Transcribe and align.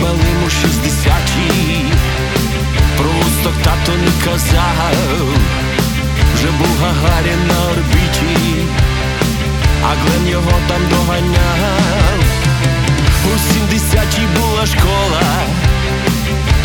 звалимо 0.00 0.50
шістдесяті, 0.50 1.84
просто 2.96 3.52
тато 3.64 3.92
не 3.92 4.24
казав, 4.24 5.28
вже 6.34 6.46
був 6.46 6.76
Гагарін 6.82 7.46
на 7.48 7.70
орбіті, 7.70 8.64
а 9.82 9.88
Глен 9.88 10.28
його 10.28 10.52
там 10.68 10.80
доганяв. 10.90 12.20
У 13.34 13.52
сімдесятій 13.52 14.28
була 14.40 14.66
школа, 14.66 15.22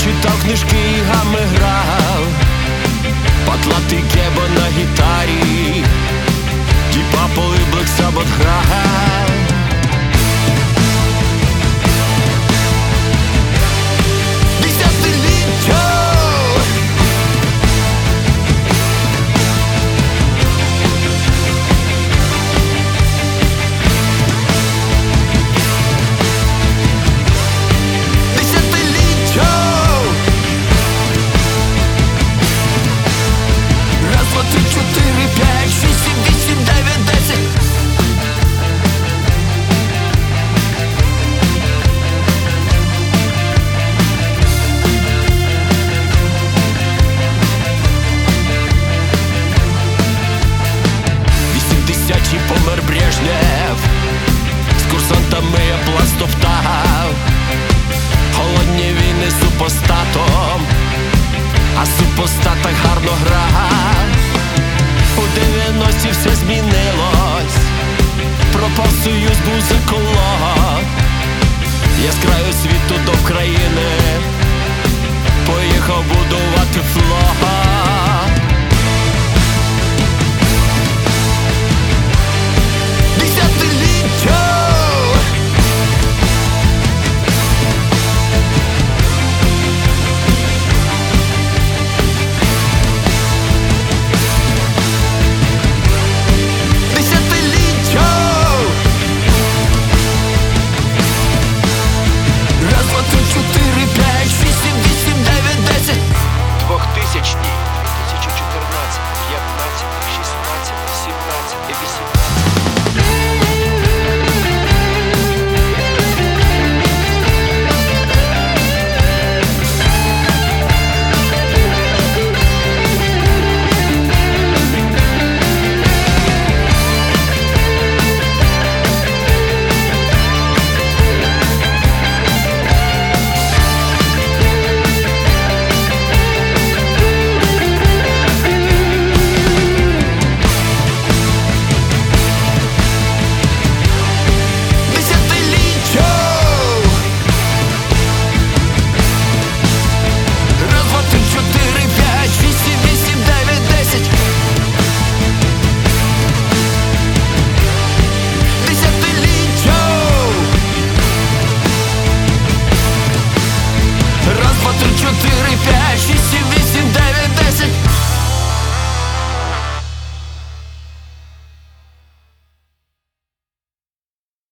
читав 0.03 0.44
книжки 0.44 0.77
і 0.97 1.14
гами 1.14 1.39
грав, 1.55 2.27
патлати 3.47 4.03
кеба 4.14 4.47
на 4.58 4.67
гітарі, 4.67 5.83
ті 6.94 6.99
паполи 7.11 7.58
Black 7.73 7.88
Sabbath 7.99 8.42
грав. 8.42 8.84
Супостат 63.05 63.27
гра, 63.27 63.45
У 65.17 65.21
90-ті 65.21 66.10
все 66.11 66.36
змінилось. 66.36 67.58
Пропав 68.54 68.88
союз, 69.04 69.38
був 69.45 69.61